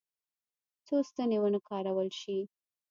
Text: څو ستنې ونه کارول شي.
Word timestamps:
څو 0.85 0.95
ستنې 1.09 1.37
ونه 1.41 1.59
کارول 1.69 2.09
شي. 2.21 2.39